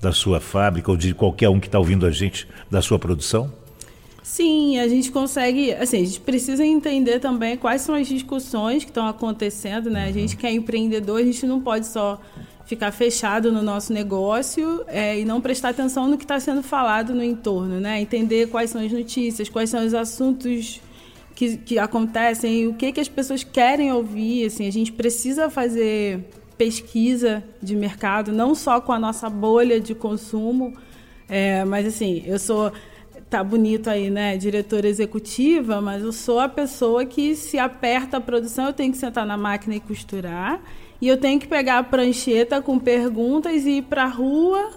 da 0.00 0.12
sua 0.12 0.40
fábrica 0.40 0.90
ou 0.90 0.96
de 0.96 1.14
qualquer 1.14 1.48
um 1.50 1.60
que 1.60 1.66
está 1.66 1.78
ouvindo 1.78 2.06
a 2.06 2.10
gente 2.10 2.48
da 2.70 2.80
sua 2.80 2.98
produção? 2.98 3.52
Sim, 4.30 4.78
a 4.78 4.86
gente 4.86 5.10
consegue, 5.10 5.72
assim, 5.72 6.02
a 6.02 6.04
gente 6.04 6.20
precisa 6.20 6.64
entender 6.64 7.18
também 7.18 7.56
quais 7.56 7.82
são 7.82 7.96
as 7.96 8.06
discussões 8.06 8.84
que 8.84 8.90
estão 8.90 9.08
acontecendo, 9.08 9.90
né? 9.90 10.06
A 10.06 10.12
gente 10.12 10.36
que 10.36 10.46
é 10.46 10.52
empreendedor, 10.52 11.18
a 11.20 11.24
gente 11.24 11.44
não 11.44 11.60
pode 11.60 11.88
só 11.88 12.16
ficar 12.64 12.92
fechado 12.92 13.50
no 13.50 13.60
nosso 13.60 13.92
negócio 13.92 14.84
é, 14.86 15.18
e 15.18 15.24
não 15.24 15.40
prestar 15.40 15.70
atenção 15.70 16.06
no 16.06 16.16
que 16.16 16.22
está 16.22 16.38
sendo 16.38 16.62
falado 16.62 17.12
no 17.12 17.24
entorno, 17.24 17.80
né? 17.80 18.00
Entender 18.00 18.48
quais 18.48 18.70
são 18.70 18.80
as 18.80 18.92
notícias, 18.92 19.48
quais 19.48 19.68
são 19.68 19.84
os 19.84 19.94
assuntos 19.94 20.80
que, 21.34 21.56
que 21.56 21.76
acontecem, 21.76 22.68
o 22.68 22.74
que, 22.74 22.92
que 22.92 23.00
as 23.00 23.08
pessoas 23.08 23.42
querem 23.42 23.92
ouvir, 23.92 24.46
assim, 24.46 24.68
a 24.68 24.72
gente 24.72 24.92
precisa 24.92 25.50
fazer 25.50 26.24
pesquisa 26.56 27.42
de 27.60 27.74
mercado, 27.74 28.30
não 28.30 28.54
só 28.54 28.80
com 28.80 28.92
a 28.92 28.98
nossa 28.98 29.28
bolha 29.28 29.80
de 29.80 29.92
consumo, 29.92 30.72
é, 31.28 31.64
mas 31.64 31.84
assim, 31.84 32.22
eu 32.26 32.38
sou 32.38 32.72
tá 33.30 33.44
bonito 33.44 33.88
aí, 33.88 34.10
né? 34.10 34.36
Diretora 34.36 34.88
executiva, 34.88 35.80
mas 35.80 36.02
eu 36.02 36.12
sou 36.12 36.40
a 36.40 36.48
pessoa 36.48 37.06
que 37.06 37.36
se 37.36 37.58
aperta 37.58 38.16
a 38.16 38.20
produção, 38.20 38.66
eu 38.66 38.72
tenho 38.72 38.90
que 38.90 38.98
sentar 38.98 39.24
na 39.24 39.36
máquina 39.36 39.76
e 39.76 39.80
costurar. 39.80 40.60
E 41.00 41.06
eu 41.08 41.16
tenho 41.16 41.38
que 41.38 41.46
pegar 41.46 41.78
a 41.78 41.82
prancheta 41.82 42.60
com 42.60 42.78
perguntas 42.78 43.64
e 43.64 43.78
ir 43.78 43.82
para 43.82 44.04
a 44.04 44.08
rua 44.08 44.72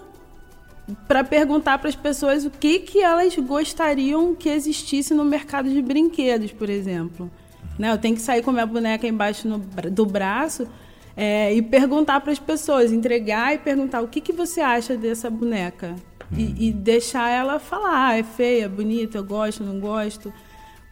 para 1.08 1.24
perguntar 1.24 1.78
para 1.78 1.88
as 1.88 1.96
pessoas 1.96 2.44
o 2.44 2.50
que, 2.50 2.78
que 2.78 3.00
elas 3.00 3.34
gostariam 3.36 4.34
que 4.34 4.48
existisse 4.48 5.14
no 5.14 5.24
mercado 5.24 5.68
de 5.68 5.82
brinquedos, 5.82 6.52
por 6.52 6.70
exemplo. 6.70 7.30
Né? 7.78 7.90
Eu 7.90 7.98
tenho 7.98 8.14
que 8.14 8.22
sair 8.22 8.42
com 8.42 8.52
minha 8.52 8.66
boneca 8.66 9.06
embaixo 9.06 9.48
no, 9.48 9.58
do 9.58 10.06
braço 10.06 10.68
é, 11.16 11.52
e 11.54 11.60
perguntar 11.60 12.20
para 12.20 12.32
as 12.32 12.38
pessoas, 12.38 12.92
entregar 12.92 13.54
e 13.54 13.58
perguntar 13.58 14.00
o 14.02 14.08
que, 14.08 14.20
que 14.20 14.32
você 14.32 14.60
acha 14.60 14.96
dessa 14.96 15.28
boneca. 15.28 15.96
E, 16.36 16.68
e 16.68 16.72
deixar 16.72 17.30
ela 17.30 17.58
falar, 17.58 18.08
ah, 18.08 18.18
é 18.18 18.22
feia, 18.22 18.68
bonita, 18.68 19.18
eu 19.18 19.24
gosto, 19.24 19.62
não 19.62 19.78
gosto 19.78 20.32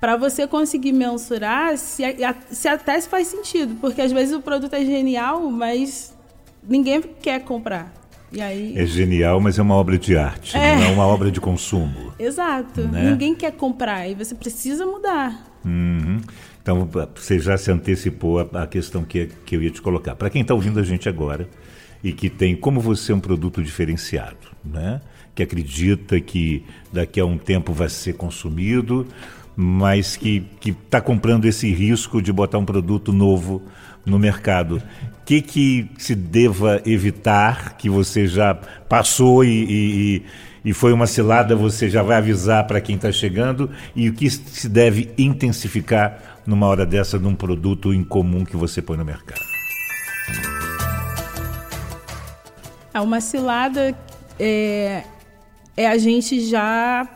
para 0.02 0.16
você 0.16 0.48
conseguir 0.48 0.90
mensurar 0.90 1.78
se, 1.78 2.02
se 2.50 2.66
até 2.66 3.00
se 3.00 3.08
faz 3.08 3.28
sentido, 3.28 3.76
porque 3.80 4.00
às 4.00 4.10
vezes 4.10 4.34
o 4.34 4.40
produto 4.40 4.74
é 4.74 4.84
genial, 4.84 5.48
mas 5.48 6.12
ninguém 6.60 7.00
quer 7.00 7.44
comprar. 7.44 7.94
E 8.32 8.40
aí... 8.40 8.76
É 8.76 8.84
genial, 8.84 9.38
mas 9.38 9.60
é 9.60 9.62
uma 9.62 9.76
obra 9.76 9.96
de 9.96 10.16
arte, 10.16 10.56
é. 10.56 10.74
não 10.74 10.82
é 10.82 10.88
uma 10.88 11.06
obra 11.06 11.30
de 11.30 11.40
consumo. 11.40 12.12
Exato. 12.18 12.80
Né? 12.80 13.12
Ninguém 13.12 13.32
quer 13.32 13.52
comprar 13.52 14.08
e 14.08 14.16
você 14.16 14.34
precisa 14.34 14.84
mudar. 14.84 15.46
Uhum. 15.64 16.20
Então, 16.60 16.88
você 17.14 17.38
já 17.38 17.56
se 17.56 17.70
antecipou 17.70 18.40
a, 18.40 18.62
a 18.62 18.66
questão 18.66 19.04
que, 19.04 19.26
que 19.46 19.54
eu 19.54 19.62
ia 19.62 19.70
te 19.70 19.80
colocar. 19.80 20.16
Para 20.16 20.30
quem 20.30 20.42
está 20.42 20.52
ouvindo 20.52 20.80
a 20.80 20.82
gente 20.82 21.08
agora 21.08 21.48
e 22.02 22.12
que 22.12 22.28
tem 22.28 22.56
como 22.56 22.80
você 22.80 23.12
um 23.12 23.20
produto 23.20 23.62
diferenciado, 23.62 24.48
né? 24.64 25.00
Que 25.34 25.42
acredita 25.42 26.20
que 26.20 26.64
daqui 26.92 27.20
a 27.20 27.26
um 27.26 27.38
tempo 27.38 27.72
vai 27.72 27.88
ser 27.88 28.14
consumido, 28.14 29.06
mas 29.56 30.16
que 30.16 30.46
está 30.64 31.00
comprando 31.00 31.44
esse 31.44 31.72
risco 31.72 32.20
de 32.20 32.32
botar 32.32 32.58
um 32.58 32.64
produto 32.64 33.12
novo 33.12 33.62
no 34.04 34.18
mercado. 34.18 34.82
O 35.20 35.24
que, 35.24 35.40
que 35.40 35.90
se 35.98 36.14
deva 36.14 36.82
evitar, 36.84 37.76
que 37.76 37.88
você 37.88 38.26
já 38.26 38.54
passou 38.54 39.44
e, 39.44 39.64
e, 39.68 40.22
e 40.64 40.72
foi 40.72 40.92
uma 40.92 41.06
cilada, 41.06 41.54
você 41.54 41.88
já 41.88 42.02
vai 42.02 42.16
avisar 42.16 42.66
para 42.66 42.80
quem 42.80 42.96
está 42.96 43.12
chegando, 43.12 43.70
e 43.94 44.08
o 44.08 44.12
que 44.12 44.28
se 44.28 44.68
deve 44.68 45.10
intensificar 45.16 46.40
numa 46.44 46.66
hora 46.66 46.84
dessa 46.84 47.18
num 47.18 47.34
produto 47.34 47.94
incomum 47.94 48.44
que 48.44 48.56
você 48.56 48.82
põe 48.82 48.96
no 48.96 49.04
mercado? 49.04 49.40
É 52.94 53.00
uma 53.00 53.20
cilada 53.20 53.96
é, 54.38 55.04
é 55.76 55.86
a 55.86 55.98
gente 55.98 56.40
já 56.40 57.08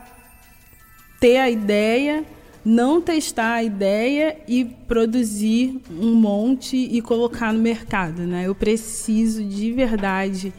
ter 1.20 1.38
a 1.38 1.50
ideia 1.50 2.24
não 2.66 3.00
testar 3.00 3.52
a 3.52 3.62
ideia 3.62 4.38
e 4.48 4.64
produzir 4.64 5.80
um 5.88 6.14
monte 6.14 6.76
e 6.76 7.00
colocar 7.00 7.52
no 7.52 7.60
mercado, 7.60 8.22
né? 8.22 8.48
Eu 8.48 8.56
preciso 8.56 9.44
de 9.44 9.70
verdade 9.70 10.52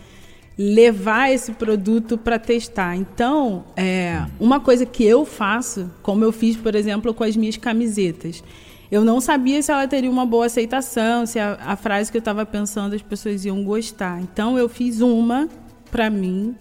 levar 0.57 1.33
esse 1.33 1.51
produto 1.51 2.17
para 2.17 2.39
testar. 2.39 2.95
Então, 2.95 3.65
é, 3.75 4.25
uma 4.39 4.57
coisa 4.61 4.85
que 4.85 5.03
eu 5.03 5.25
faço, 5.25 5.91
como 6.01 6.23
eu 6.23 6.31
fiz, 6.31 6.55
por 6.55 6.75
exemplo, 6.75 7.13
com 7.13 7.25
as 7.25 7.35
minhas 7.35 7.57
camisetas, 7.57 8.41
eu 8.89 9.03
não 9.03 9.19
sabia 9.19 9.61
se 9.61 9.69
ela 9.69 9.85
teria 9.85 10.09
uma 10.09 10.25
boa 10.25 10.45
aceitação, 10.45 11.25
se 11.25 11.37
a, 11.37 11.59
a 11.61 11.75
frase 11.75 12.09
que 12.09 12.15
eu 12.15 12.19
estava 12.19 12.45
pensando 12.45 12.95
as 12.95 13.01
pessoas 13.01 13.43
iam 13.43 13.65
gostar. 13.65 14.21
Então, 14.21 14.57
eu 14.57 14.69
fiz 14.69 15.01
uma 15.01 15.49
para 15.91 16.09
mim 16.09 16.55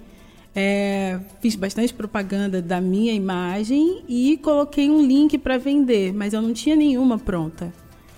é, 0.59 1.21
fiz 1.43 1.55
bastante 1.55 1.93
propaganda 1.93 2.63
da 2.63 2.81
minha 2.81 3.13
imagem 3.13 4.03
e 4.09 4.39
coloquei 4.39 4.89
um 4.89 5.07
link 5.07 5.37
para 5.37 5.59
vender, 5.59 6.15
mas 6.15 6.33
eu 6.33 6.41
não 6.41 6.55
tinha 6.55 6.75
nenhuma 6.75 7.19
pronta. 7.19 7.71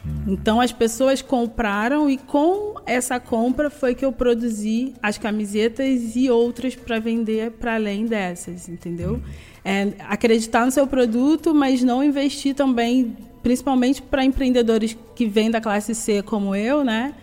Uhum. 0.04 0.34
Então 0.34 0.60
as 0.60 0.70
pessoas 0.70 1.20
compraram 1.20 2.08
e 2.08 2.16
com 2.16 2.76
essa 2.86 3.18
compra 3.18 3.68
foi 3.68 3.92
que 3.92 4.04
eu 4.04 4.12
produzi 4.12 4.94
as 5.02 5.18
camisetas 5.18 6.14
e 6.14 6.30
outras 6.30 6.76
para 6.76 7.00
vender 7.00 7.50
para 7.50 7.74
além 7.74 8.06
dessas, 8.06 8.68
entendeu? 8.68 9.14
Uhum. 9.14 9.20
É, 9.64 9.92
acreditar 10.08 10.64
no 10.64 10.70
seu 10.70 10.86
produto, 10.86 11.52
mas 11.52 11.82
não 11.82 12.04
investir 12.04 12.54
também, 12.54 13.16
principalmente 13.42 14.00
para 14.00 14.24
empreendedores 14.24 14.96
que 15.16 15.26
vêm 15.26 15.50
da 15.50 15.60
classe 15.60 15.92
C 15.92 16.22
como 16.22 16.54
eu, 16.54 16.84
né? 16.84 17.14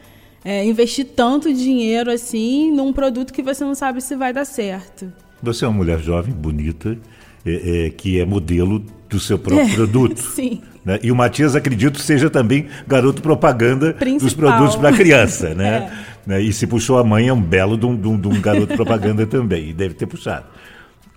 É, 0.45 0.63
investir 0.63 1.07
tanto 1.15 1.51
dinheiro 1.51 2.11
assim 2.11 2.71
num 2.71 2.93
produto 2.93 3.33
que 3.33 3.41
você 3.41 3.63
não 3.63 3.73
sabe 3.73 3.99
se 3.99 4.15
vai 4.15 4.31
dar 4.31 4.45
certo. 4.45 5.11
Você 5.41 5.65
é 5.65 5.67
uma 5.67 5.75
mulher 5.77 5.99
jovem, 5.99 6.31
bonita, 6.31 6.95
é, 7.43 7.87
é, 7.87 7.89
que 7.89 8.19
é 8.19 8.25
modelo 8.25 8.85
do 9.09 9.19
seu 9.19 9.39
próprio 9.39 9.65
é, 9.67 9.73
produto. 9.73 10.19
Sim. 10.19 10.61
Né? 10.85 10.99
E 11.01 11.11
o 11.11 11.15
Matias, 11.15 11.55
acredito, 11.55 11.99
seja 11.99 12.29
também 12.29 12.67
garoto 12.87 13.23
propaganda 13.23 13.93
Principal. 13.93 14.19
dos 14.19 14.33
produtos 14.35 14.75
para 14.75 14.93
criança, 14.93 15.55
né? 15.55 15.91
É. 16.25 16.29
né? 16.29 16.41
E 16.41 16.53
se 16.53 16.65
puxou 16.65 16.97
a 16.97 17.03
mãe, 17.03 17.27
é 17.27 17.33
um 17.33 17.41
belo 17.41 17.77
de 17.77 17.85
um, 17.85 17.95
de 17.95 18.07
um, 18.07 18.19
de 18.19 18.27
um 18.27 18.39
garoto 18.39 18.73
propaganda 18.77 19.25
também, 19.25 19.69
e 19.69 19.73
deve 19.73 19.95
ter 19.95 20.05
puxado. 20.05 20.45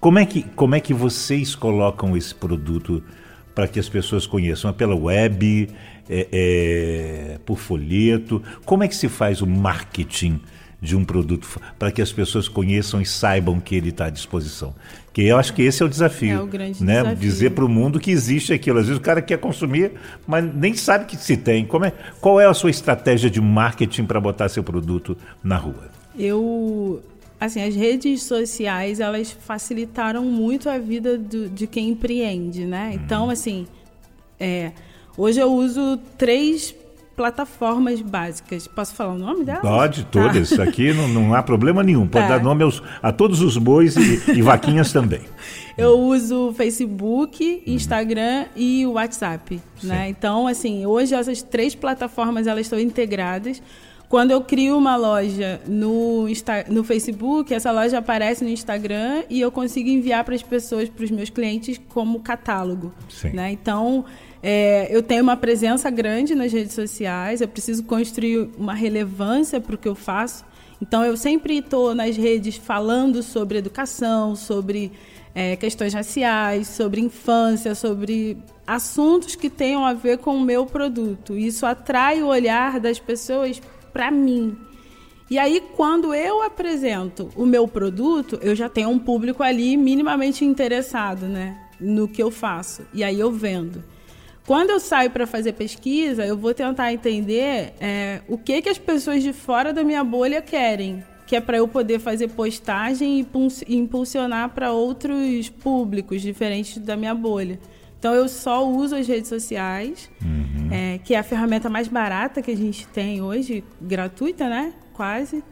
Como 0.00 0.18
é 0.18 0.24
que, 0.24 0.42
como 0.54 0.74
é 0.74 0.80
que 0.80 0.94
vocês 0.94 1.54
colocam 1.54 2.16
esse 2.16 2.34
produto 2.34 3.02
para 3.54 3.66
que 3.66 3.80
as 3.80 3.88
pessoas 3.88 4.26
conheçam? 4.26 4.70
É 4.70 4.72
pela 4.72 4.94
web? 4.94 5.68
É, 6.08 6.26
é, 6.32 7.38
por 7.44 7.58
folheto? 7.58 8.42
Como 8.64 8.82
é 8.82 8.88
que 8.88 8.96
se 8.96 9.08
faz 9.08 9.42
o 9.42 9.46
marketing 9.46 10.40
de 10.80 10.96
um 10.96 11.04
produto 11.04 11.60
para 11.78 11.90
que 11.90 12.00
as 12.00 12.12
pessoas 12.12 12.48
conheçam 12.48 13.00
e 13.00 13.06
saibam 13.06 13.60
que 13.60 13.74
ele 13.74 13.90
está 13.90 14.06
à 14.06 14.10
disposição? 14.10 14.74
Que 15.12 15.22
eu 15.22 15.36
acho 15.36 15.52
que 15.52 15.62
esse 15.62 15.82
é 15.82 15.86
o 15.86 15.88
desafio. 15.88 16.38
É 16.38 16.40
o 16.40 16.46
grande 16.46 16.82
né? 16.82 17.02
desafio. 17.02 17.18
Dizer 17.18 17.50
para 17.50 17.64
o 17.64 17.68
mundo 17.68 17.98
que 18.00 18.10
existe 18.10 18.52
aquilo. 18.52 18.78
Às 18.78 18.86
vezes 18.86 18.98
o 18.98 19.02
cara 19.02 19.20
quer 19.20 19.38
consumir, 19.38 19.92
mas 20.26 20.44
nem 20.54 20.74
sabe 20.74 21.06
que 21.06 21.16
se 21.16 21.36
tem. 21.36 21.66
Como 21.66 21.84
é, 21.84 21.92
qual 22.20 22.40
é 22.40 22.46
a 22.46 22.54
sua 22.54 22.70
estratégia 22.70 23.28
de 23.28 23.40
marketing 23.40 24.04
para 24.04 24.20
botar 24.20 24.48
seu 24.48 24.62
produto 24.62 25.16
na 25.42 25.56
rua? 25.56 25.90
Eu 26.16 27.02
assim, 27.40 27.62
as 27.62 27.74
redes 27.74 28.22
sociais, 28.22 29.00
elas 29.00 29.30
facilitaram 29.30 30.24
muito 30.24 30.68
a 30.68 30.78
vida 30.78 31.16
do, 31.16 31.48
de 31.48 31.66
quem 31.66 31.90
empreende, 31.90 32.64
né? 32.64 32.88
Uhum. 32.88 32.94
Então, 32.94 33.30
assim, 33.30 33.66
é, 34.40 34.72
hoje 35.18 35.40
eu 35.40 35.52
uso 35.52 35.98
três 36.16 36.74
plataformas 37.18 38.00
básicas. 38.00 38.68
Posso 38.68 38.94
falar 38.94 39.14
o 39.14 39.18
nome 39.18 39.44
delas? 39.44 39.60
Pode, 39.60 40.04
todas. 40.04 40.50
Tá. 40.50 40.62
Aqui 40.62 40.92
não, 40.92 41.08
não, 41.08 41.34
há 41.34 41.42
problema 41.42 41.82
nenhum. 41.82 42.06
Pode 42.06 42.28
tá. 42.28 42.38
dar 42.38 42.44
nome 42.44 42.62
aos, 42.62 42.80
a 43.02 43.10
todos 43.10 43.42
os 43.42 43.56
bois 43.58 43.96
e, 43.96 44.38
e 44.38 44.40
vaquinhas 44.40 44.92
também. 44.92 45.22
Eu 45.76 45.98
uso 45.98 46.52
Facebook, 46.56 47.62
uhum. 47.66 47.74
Instagram 47.74 48.42
uhum. 48.42 48.46
e 48.56 48.86
WhatsApp. 48.86 49.60
Né? 49.80 50.08
Então, 50.08 50.48
assim, 50.48 50.84
hoje 50.86 51.14
essas 51.14 51.40
três 51.40 51.72
plataformas 51.72 52.48
elas 52.48 52.62
estão 52.62 52.80
integradas. 52.80 53.62
Quando 54.08 54.30
eu 54.30 54.40
crio 54.40 54.76
uma 54.76 54.96
loja 54.96 55.60
no, 55.68 56.26
no 56.68 56.82
Facebook, 56.82 57.54
essa 57.54 57.70
loja 57.70 57.98
aparece 57.98 58.42
no 58.42 58.50
Instagram 58.50 59.22
e 59.28 59.40
eu 59.40 59.52
consigo 59.52 59.88
enviar 59.88 60.24
para 60.24 60.34
as 60.34 60.42
pessoas, 60.42 60.88
para 60.88 61.04
os 61.04 61.10
meus 61.10 61.30
clientes, 61.30 61.78
como 61.90 62.18
catálogo. 62.20 62.92
Sim. 63.08 63.30
Né? 63.30 63.52
Então, 63.52 64.06
é, 64.42 64.88
eu 64.90 65.02
tenho 65.02 65.22
uma 65.22 65.36
presença 65.36 65.90
grande 65.90 66.34
nas 66.34 66.52
redes 66.52 66.74
sociais, 66.74 67.40
eu 67.40 67.48
preciso 67.48 67.82
construir 67.84 68.48
uma 68.56 68.74
relevância 68.74 69.60
para 69.60 69.74
o 69.74 69.78
que 69.78 69.88
eu 69.88 69.94
faço. 69.94 70.44
Então, 70.80 71.04
eu 71.04 71.16
sempre 71.16 71.58
estou 71.58 71.94
nas 71.94 72.16
redes 72.16 72.56
falando 72.56 73.22
sobre 73.22 73.58
educação, 73.58 74.36
sobre 74.36 74.92
é, 75.34 75.56
questões 75.56 75.92
raciais, 75.92 76.68
sobre 76.68 77.00
infância, 77.00 77.74
sobre 77.74 78.38
assuntos 78.66 79.34
que 79.34 79.50
tenham 79.50 79.84
a 79.84 79.92
ver 79.92 80.18
com 80.18 80.36
o 80.36 80.40
meu 80.40 80.66
produto. 80.66 81.36
Isso 81.36 81.66
atrai 81.66 82.22
o 82.22 82.26
olhar 82.26 82.78
das 82.78 82.98
pessoas 83.00 83.60
para 83.92 84.10
mim. 84.10 84.56
E 85.30 85.38
aí, 85.38 85.62
quando 85.76 86.14
eu 86.14 86.42
apresento 86.42 87.28
o 87.36 87.44
meu 87.44 87.68
produto, 87.68 88.38
eu 88.40 88.54
já 88.54 88.68
tenho 88.68 88.88
um 88.88 88.98
público 88.98 89.42
ali 89.42 89.76
minimamente 89.76 90.44
interessado, 90.44 91.26
né, 91.26 91.58
no 91.78 92.08
que 92.08 92.22
eu 92.22 92.30
faço. 92.30 92.82
E 92.94 93.04
aí 93.04 93.18
eu 93.18 93.30
vendo. 93.30 93.82
Quando 94.48 94.70
eu 94.70 94.80
saio 94.80 95.10
para 95.10 95.26
fazer 95.26 95.52
pesquisa, 95.52 96.24
eu 96.24 96.34
vou 96.34 96.54
tentar 96.54 96.90
entender 96.90 97.74
é, 97.78 98.22
o 98.26 98.38
que 98.38 98.62
que 98.62 98.70
as 98.70 98.78
pessoas 98.78 99.22
de 99.22 99.30
fora 99.30 99.74
da 99.74 99.84
minha 99.84 100.02
bolha 100.02 100.40
querem, 100.40 101.04
que 101.26 101.36
é 101.36 101.40
para 101.42 101.58
eu 101.58 101.68
poder 101.68 101.98
fazer 101.98 102.28
postagem 102.28 103.26
e 103.66 103.76
impulsionar 103.76 104.48
para 104.54 104.72
outros 104.72 105.50
públicos 105.50 106.22
diferentes 106.22 106.78
da 106.78 106.96
minha 106.96 107.14
bolha. 107.14 107.60
Então 107.98 108.14
eu 108.14 108.26
só 108.26 108.66
uso 108.66 108.96
as 108.96 109.06
redes 109.06 109.28
sociais, 109.28 110.08
uhum. 110.22 110.68
é, 110.72 110.96
que 110.96 111.14
é 111.14 111.18
a 111.18 111.22
ferramenta 111.22 111.68
mais 111.68 111.86
barata 111.86 112.40
que 112.40 112.50
a 112.50 112.56
gente 112.56 112.86
tem 112.86 113.20
hoje, 113.20 113.62
gratuita, 113.78 114.48
né? 114.48 114.72
Quase. 114.94 115.44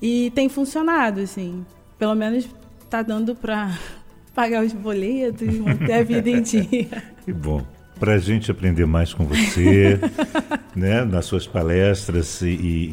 E 0.00 0.32
tem 0.34 0.48
funcionado, 0.48 1.20
assim. 1.20 1.62
Pelo 1.98 2.14
menos 2.14 2.48
está 2.82 3.02
dando 3.02 3.34
para 3.34 3.78
pagar 4.34 4.64
os 4.64 4.72
boletos, 4.72 5.54
manter 5.58 5.92
a 5.92 6.02
vida 6.02 6.30
em 6.30 6.40
dia. 6.40 7.04
Que 7.22 7.30
bom. 7.30 7.73
Para 7.98 8.14
a 8.14 8.18
gente 8.18 8.50
aprender 8.50 8.86
mais 8.86 9.14
com 9.14 9.24
você, 9.24 9.98
né, 10.74 11.04
nas 11.04 11.26
suas 11.26 11.46
palestras 11.46 12.42
e, 12.42 12.48
e, 12.48 12.88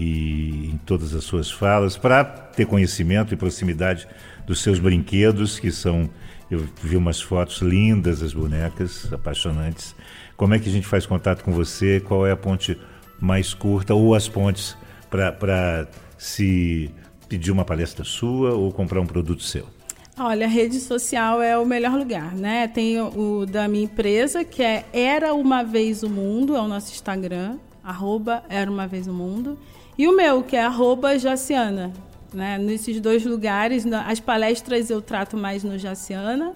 e 0.66 0.72
em 0.74 0.78
todas 0.86 1.14
as 1.14 1.24
suas 1.24 1.50
falas, 1.50 1.98
para 1.98 2.24
ter 2.24 2.66
conhecimento 2.66 3.34
e 3.34 3.38
proximidade 3.38 4.08
dos 4.46 4.62
seus 4.62 4.80
brinquedos, 4.80 5.60
que 5.60 5.72
são 5.72 6.10
eu 6.52 6.68
vi 6.84 6.98
umas 6.98 7.22
fotos 7.22 7.62
lindas, 7.62 8.22
as 8.22 8.34
bonecas, 8.34 9.12
apaixonantes. 9.14 9.96
Como 10.36 10.54
é 10.54 10.60
que 10.60 10.68
a 10.68 10.72
gente 10.72 10.86
faz 10.86 11.06
contato 11.06 11.44
com 11.46 11.54
você? 11.54 12.02
Qual 12.02 12.28
é 12.28 12.32
a 12.32 12.36
ponte 12.36 12.78
mais 13.22 13.54
curta 13.54 13.94
ou 13.94 14.14
as 14.14 14.28
pontes 14.28 14.78
para 15.10 15.88
se 16.18 16.92
pedir 17.30 17.52
uma 17.52 17.64
palestra 17.64 18.04
sua 18.04 18.54
ou 18.54 18.70
comprar 18.74 19.00
um 19.00 19.06
produto 19.06 19.42
seu? 19.44 19.66
Olha, 20.24 20.46
a 20.46 20.50
rede 20.50 20.80
social 20.80 21.42
é 21.42 21.58
o 21.58 21.66
melhor 21.66 21.98
lugar, 21.98 22.36
né? 22.36 22.68
Tem 22.68 23.02
o, 23.02 23.40
o 23.40 23.46
da 23.46 23.68
minha 23.68 23.86
empresa, 23.86 24.44
que 24.44 24.62
é 24.62 24.86
Era 24.94 25.34
Uma 25.34 25.64
Vez 25.64 26.04
o 26.04 26.10
Mundo, 26.10 26.56
é 26.56 26.62
o 26.62 26.68
nosso 26.68 26.92
Instagram, 26.92 27.58
arroba 27.84 28.44
Era 28.48 28.70
Uma 28.70 28.86
Vez 28.86 29.08
o 29.08 29.14
Mundo. 29.14 29.58
E 29.98 30.08
o 30.08 30.16
meu, 30.16 30.44
que 30.44 30.56
é 30.56 30.62
arroba 30.62 31.18
Jaciana. 31.18 31.92
Né? 32.32 32.60
Nesses 32.60 33.00
dois 33.00 33.26
lugares, 33.26 33.84
as 34.08 34.20
palestras 34.20 34.92
eu 34.92 35.02
trato 35.02 35.36
mais 35.36 35.64
no 35.64 35.76
Jaciana 35.80 36.54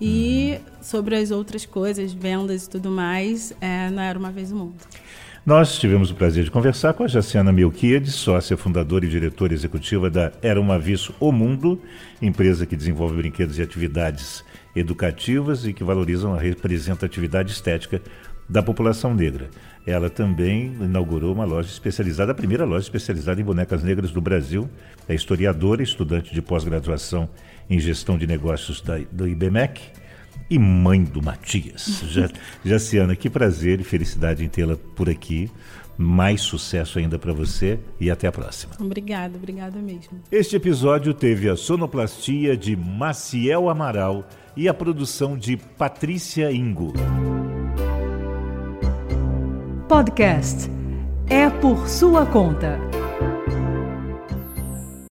e 0.00 0.52
uhum. 0.52 0.60
sobre 0.80 1.16
as 1.16 1.32
outras 1.32 1.66
coisas, 1.66 2.12
vendas 2.12 2.66
e 2.66 2.70
tudo 2.70 2.90
mais, 2.90 3.52
é, 3.60 3.90
não 3.90 4.02
Era 4.02 4.16
Uma 4.16 4.30
Vez 4.30 4.52
o 4.52 4.56
Mundo. 4.56 4.86
Nós 5.46 5.78
tivemos 5.78 6.10
o 6.10 6.14
prazer 6.14 6.42
de 6.42 6.50
conversar 6.50 6.94
com 6.94 7.04
a 7.04 7.06
Jaciana 7.06 7.52
Melquiades, 7.52 8.14
sócia 8.14 8.56
fundadora 8.56 9.04
e 9.04 9.10
diretora 9.10 9.52
executiva 9.52 10.08
da 10.08 10.32
Era 10.40 10.58
Uma 10.58 10.78
Vez 10.78 11.10
O 11.20 11.30
Mundo, 11.30 11.78
empresa 12.22 12.64
que 12.64 12.74
desenvolve 12.74 13.18
brinquedos 13.18 13.58
e 13.58 13.62
atividades 13.62 14.42
educativas 14.74 15.66
e 15.66 15.74
que 15.74 15.84
valorizam 15.84 16.32
a 16.34 16.38
representatividade 16.38 17.52
estética 17.52 18.00
da 18.48 18.62
população 18.62 19.14
negra. 19.14 19.50
Ela 19.86 20.08
também 20.08 20.74
inaugurou 20.80 21.34
uma 21.34 21.44
loja 21.44 21.68
especializada, 21.68 22.32
a 22.32 22.34
primeira 22.34 22.64
loja 22.64 22.86
especializada 22.86 23.38
em 23.38 23.44
bonecas 23.44 23.82
negras 23.82 24.10
do 24.10 24.22
Brasil. 24.22 24.66
É 25.06 25.14
historiadora, 25.14 25.82
estudante 25.82 26.32
de 26.32 26.40
pós-graduação 26.40 27.28
em 27.68 27.78
gestão 27.78 28.16
de 28.16 28.26
negócios 28.26 28.80
da, 28.80 28.98
do 29.12 29.28
IBMEC 29.28 29.92
e 30.48 30.58
mãe 30.58 31.02
do 31.02 31.22
Matias. 31.22 32.02
Já, 32.08 32.28
Jaciana, 32.64 33.16
que 33.16 33.30
prazer 33.30 33.80
e 33.80 33.84
felicidade 33.84 34.44
em 34.44 34.48
tê-la 34.48 34.76
por 34.76 35.08
aqui. 35.08 35.50
Mais 35.96 36.40
sucesso 36.40 36.98
ainda 36.98 37.18
para 37.20 37.32
você 37.32 37.78
e 38.00 38.10
até 38.10 38.26
a 38.26 38.32
próxima. 38.32 38.74
Obrigada, 38.80 39.36
obrigada 39.36 39.78
mesmo. 39.78 40.20
Este 40.30 40.56
episódio 40.56 41.14
teve 41.14 41.48
a 41.48 41.56
sonoplastia 41.56 42.56
de 42.56 42.74
Maciel 42.74 43.68
Amaral 43.68 44.28
e 44.56 44.68
a 44.68 44.74
produção 44.74 45.38
de 45.38 45.56
Patrícia 45.56 46.50
Ingo. 46.50 46.92
Podcast 49.88 50.68
É 51.28 51.48
por 51.48 51.88
sua 51.88 52.26
conta. 52.26 53.03